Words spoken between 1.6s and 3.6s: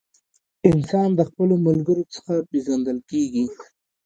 ملګرو څخه پیژندل کیږي.